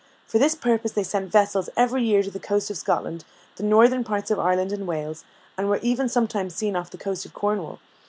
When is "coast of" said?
2.39-2.77, 6.97-7.35